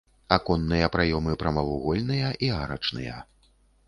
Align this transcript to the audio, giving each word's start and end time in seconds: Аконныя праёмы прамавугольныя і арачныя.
Аконныя 0.35 0.87
праёмы 0.95 1.35
прамавугольныя 1.43 2.31
і 2.47 2.49
арачныя. 2.63 3.21